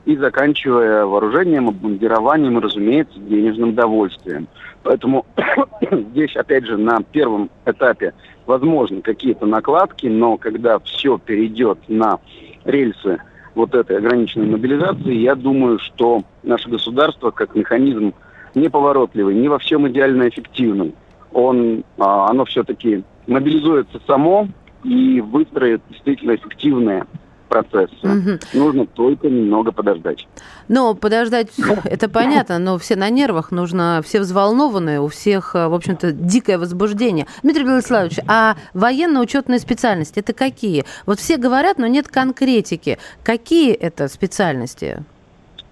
и 0.05 0.15
заканчивая 0.15 1.05
вооружением, 1.05 1.69
обмундированием 1.69 2.57
и, 2.57 2.61
разумеется, 2.61 3.19
денежным 3.19 3.73
довольствием. 3.73 4.47
Поэтому 4.83 5.25
здесь, 5.91 6.35
опять 6.35 6.65
же, 6.65 6.77
на 6.77 7.01
первом 7.01 7.49
этапе 7.65 8.13
возможны 8.45 9.01
какие-то 9.01 9.45
накладки, 9.45 10.07
но 10.07 10.37
когда 10.37 10.79
все 10.79 11.17
перейдет 11.17 11.79
на 11.87 12.19
рельсы 12.65 13.19
вот 13.55 13.73
этой 13.73 13.97
ограниченной 13.97 14.47
мобилизации, 14.47 15.13
я 15.13 15.33
думаю, 15.33 15.79
что 15.79 16.23
наше 16.43 16.69
государство 16.69 17.31
как 17.31 17.55
механизм 17.55 18.13
неповоротливый, 18.53 19.35
не 19.35 19.49
во 19.49 19.59
всем 19.59 19.87
идеально 19.87 20.29
эффективным. 20.29 20.93
Он, 21.33 21.83
а, 21.97 22.29
оно 22.29 22.45
все-таки 22.45 23.03
мобилизуется 23.27 23.99
само 24.07 24.47
и 24.83 25.19
выстроит 25.19 25.81
действительно 25.89 26.35
эффективные 26.35 27.05
процесса. 27.47 27.95
Угу. 28.03 28.39
Нужно 28.53 28.85
только 28.85 29.29
немного 29.29 29.71
подождать. 29.71 30.27
Но 30.67 30.93
подождать, 30.95 31.49
это 31.83 32.09
понятно, 32.09 32.59
но 32.59 32.77
все 32.77 32.95
на 32.95 33.09
нервах, 33.09 33.51
нужно, 33.51 34.01
все 34.03 34.19
взволнованные, 34.19 34.99
у 34.99 35.07
всех, 35.07 35.55
э, 35.55 35.67
в 35.67 35.73
общем-то, 35.73 36.11
дикое 36.11 36.57
возбуждение. 36.57 37.27
Дмитрий 37.43 37.63
Владиславович, 37.63 38.19
а 38.27 38.55
военно-учетные 38.73 39.59
специальности, 39.59 40.19
это 40.19 40.33
какие? 40.33 40.85
Вот 41.05 41.19
все 41.19 41.37
говорят, 41.37 41.77
но 41.77 41.87
нет 41.87 42.07
конкретики. 42.07 42.97
Какие 43.23 43.73
это 43.73 44.07
специальности? 44.07 45.03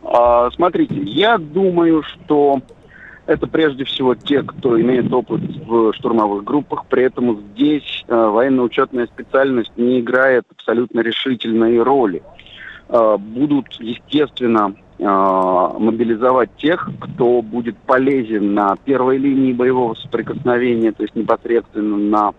А, 0.04 0.52
смотрите, 0.52 0.96
я 0.96 1.38
думаю, 1.38 2.04
что 2.04 2.62
это 3.26 3.48
прежде 3.48 3.86
всего 3.86 4.16
те, 4.16 4.44
кто 4.44 4.80
имеет 4.80 5.12
опыт 5.12 5.42
в 5.66 5.94
штурмовых 5.94 6.44
группах. 6.44 6.86
При 6.88 7.04
этом 7.04 7.42
здесь 7.54 8.04
э, 8.08 8.16
военно-учетная 8.16 9.08
специальность 9.08 9.72
не 9.78 10.02
играет 10.02 10.46
абсолютно 10.52 11.00
решительной 11.00 11.82
роли. 11.82 12.22
Э, 12.90 13.18
будут, 13.18 13.68
естественно, 13.80 14.76
э, 15.00 15.04
мобилизовать 15.04 16.50
тех, 16.58 16.90
кто 17.00 17.42
будет 17.42 17.78
полезен 17.78 18.54
на 18.54 18.76
первой 18.84 19.18
линии 19.18 19.54
боевого 19.54 19.94
соприкосновения, 19.96 20.92
то 20.92 21.04
есть 21.04 21.16
непосредственно 21.16 21.98
на 21.98 22.34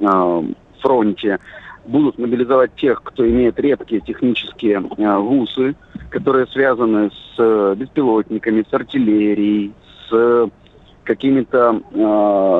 э, 0.00 0.52
фронте. 0.80 1.40
Будут 1.84 2.18
мобилизовать 2.18 2.74
тех, 2.76 3.02
кто 3.02 3.28
имеет 3.28 3.58
редкие 3.60 4.00
технические 4.00 4.82
э, 4.96 5.18
вузы, 5.18 5.76
которые 6.08 6.46
связаны 6.46 7.10
с 7.10 7.34
э, 7.38 7.74
беспилотниками, 7.76 8.64
с 8.68 8.72
артиллерией, 8.72 9.72
с 10.08 10.50
какими-то 11.04 11.80
э, 11.92 11.98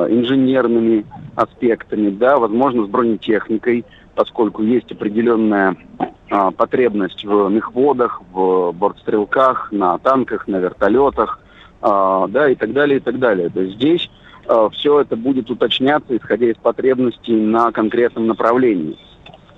инженерными 0.09 1.05
аспектами, 1.35 2.09
да, 2.09 2.37
возможно, 2.37 2.85
с 2.85 2.89
бронетехникой, 2.89 3.85
поскольку 4.15 4.63
есть 4.63 4.91
определенная 4.91 5.75
э, 5.99 6.51
потребность 6.55 7.23
в 7.23 7.49
мехводах, 7.49 8.21
в 8.31 8.71
бортстрелках, 8.73 9.71
на 9.71 9.97
танках, 9.97 10.47
на 10.47 10.57
вертолетах, 10.57 11.39
э, 11.81 12.25
да, 12.29 12.49
и 12.49 12.55
так 12.55 12.73
далее, 12.73 12.97
и 12.97 13.01
так 13.01 13.19
далее. 13.19 13.49
То 13.49 13.61
есть 13.61 13.75
здесь 13.75 14.09
э, 14.47 14.69
все 14.73 15.01
это 15.01 15.15
будет 15.15 15.49
уточняться, 15.49 16.15
исходя 16.15 16.47
из 16.47 16.57
потребностей 16.57 17.35
на 17.35 17.71
конкретном 17.71 18.27
направлении. 18.27 18.97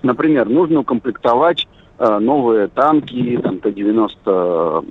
Например, 0.04 0.48
нужно 0.48 0.82
укомплектовать 0.82 1.68
э, 1.98 2.20
новые 2.20 2.68
танки, 2.68 3.40
там, 3.42 3.60
Т-90 3.60 4.86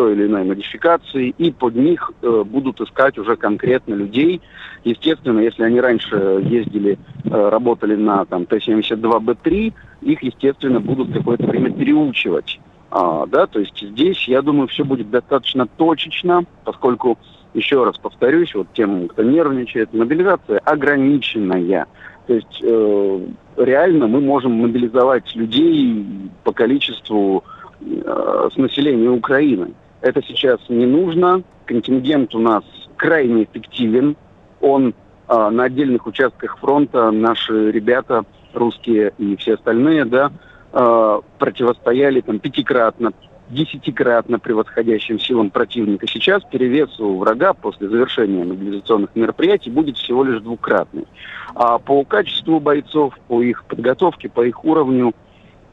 той 0.00 0.14
или 0.14 0.26
иной 0.26 0.44
модификации, 0.44 1.34
и 1.36 1.50
под 1.50 1.74
них 1.74 2.10
э, 2.22 2.42
будут 2.46 2.80
искать 2.80 3.18
уже 3.18 3.36
конкретно 3.36 3.92
людей. 3.92 4.40
Естественно, 4.82 5.40
если 5.40 5.62
они 5.62 5.78
раньше 5.78 6.16
ездили, 6.42 6.98
э, 7.24 7.48
работали 7.50 7.96
на 7.96 8.24
там, 8.24 8.46
Т-72Б3, 8.46 9.74
их, 10.00 10.22
естественно, 10.22 10.80
будут 10.80 11.12
какое-то 11.12 11.46
время 11.46 11.70
переучивать. 11.70 12.58
А, 12.90 13.26
да, 13.26 13.46
то 13.46 13.60
есть 13.60 13.78
здесь, 13.78 14.26
я 14.26 14.40
думаю, 14.40 14.68
все 14.68 14.84
будет 14.84 15.10
достаточно 15.10 15.66
точечно, 15.66 16.46
поскольку, 16.64 17.18
еще 17.52 17.84
раз 17.84 17.98
повторюсь, 17.98 18.54
вот 18.54 18.68
тем, 18.72 19.06
кто 19.08 19.22
нервничает, 19.22 19.92
мобилизация 19.92 20.60
ограниченная. 20.60 21.86
То 22.26 22.32
есть 22.32 22.62
э, 22.62 23.26
реально 23.58 24.06
мы 24.06 24.22
можем 24.22 24.52
мобилизовать 24.52 25.36
людей 25.36 26.06
по 26.42 26.52
количеству 26.52 27.44
э, 27.82 28.48
с 28.50 28.56
населения 28.56 29.10
Украины. 29.10 29.74
Это 30.00 30.22
сейчас 30.22 30.60
не 30.68 30.86
нужно. 30.86 31.42
Контингент 31.66 32.34
у 32.34 32.38
нас 32.38 32.64
крайне 32.96 33.44
эффективен. 33.44 34.16
Он 34.60 34.94
э, 35.28 35.48
на 35.50 35.64
отдельных 35.64 36.06
участках 36.06 36.58
фронта, 36.58 37.10
наши 37.10 37.70
ребята, 37.70 38.24
русские 38.54 39.12
и 39.18 39.36
все 39.36 39.54
остальные, 39.54 40.04
да, 40.06 40.32
э, 40.72 41.20
противостояли 41.38 42.20
там 42.20 42.38
пятикратно, 42.38 43.12
десятикратно 43.50 44.38
превосходящим 44.38 45.18
силам 45.18 45.50
противника. 45.50 46.06
Сейчас 46.06 46.42
перевес 46.44 46.98
у 47.00 47.18
врага 47.18 47.52
после 47.52 47.88
завершения 47.88 48.44
мобилизационных 48.44 49.10
мероприятий 49.14 49.70
будет 49.70 49.96
всего 49.96 50.24
лишь 50.24 50.40
двукратный. 50.40 51.06
А 51.54 51.78
по 51.78 52.04
качеству 52.04 52.60
бойцов, 52.60 53.14
по 53.28 53.42
их 53.42 53.64
подготовке, 53.64 54.28
по 54.28 54.44
их 54.44 54.64
уровню, 54.64 55.14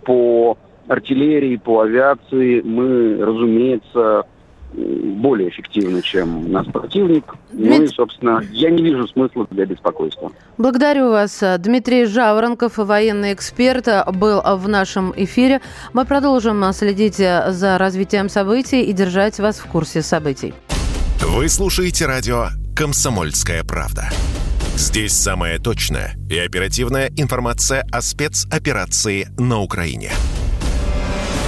по 0.04 0.58
артиллерии, 0.88 1.58
по 1.58 1.82
авиации 1.82 2.62
мы, 2.62 3.18
разумеется, 3.24 4.24
более 4.74 5.50
эффективны, 5.50 6.02
чем 6.02 6.52
наш 6.52 6.68
противник. 6.68 7.24
Ну 7.54 7.84
и, 7.84 7.88
собственно, 7.88 8.44
я 8.52 8.70
не 8.70 8.84
вижу 8.84 9.08
смысла 9.08 9.48
для 9.50 9.66
беспокойства. 9.66 10.32
Благодарю 10.58 11.10
вас. 11.10 11.42
Дмитрий 11.60 12.06
Жаворонков, 12.06 12.78
военный 12.78 13.34
эксперт, 13.34 13.88
был 14.14 14.42
в 14.42 14.68
нашем 14.68 15.14
эфире. 15.16 15.62
Мы 15.94 16.06
продолжим 16.06 16.64
следить 16.74 17.16
за 17.16 17.78
развитием 17.78 18.30
событий 18.30 18.84
и 18.84 18.94
держать 18.94 19.40
вас 19.40 19.60
в 19.60 19.66
курсе 19.68 20.02
событий. 20.02 20.54
Вы 21.22 21.48
слушаете 21.48 22.06
радио 22.06 22.48
«Комсомольская 22.76 23.64
правда». 23.64 24.10
Здесь 24.76 25.14
самая 25.14 25.58
точная 25.58 26.14
и 26.30 26.38
оперативная 26.38 27.10
информация 27.18 27.84
о 27.92 28.02
спецоперации 28.02 29.28
на 29.40 29.62
Украине. 29.62 30.12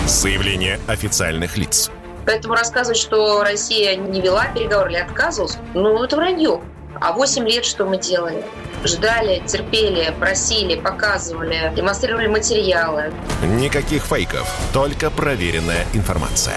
Заявление 0.10 0.80
официальных 0.88 1.56
лиц. 1.56 1.92
Поэтому 2.26 2.56
рассказывать, 2.56 2.98
что 2.98 3.44
Россия 3.44 3.96
не 3.96 4.22
вела 4.22 4.48
переговоры 4.48 4.94
или 4.94 5.00
отказывалась, 5.00 5.58
ну, 5.76 6.04
это 6.04 6.16
вранье. 6.16 6.62
А 7.00 7.14
8 7.14 7.48
лет 7.48 7.64
что 7.64 7.86
мы 7.86 8.00
делали? 8.00 8.44
ждали, 8.84 9.44
терпели, 9.46 10.12
просили, 10.20 10.76
показывали, 10.76 11.72
демонстрировали 11.76 12.28
материалы. 12.28 13.14
Никаких 13.44 14.04
фейков, 14.04 14.50
только 14.74 15.12
проверенная 15.12 15.86
информация. 15.94 16.56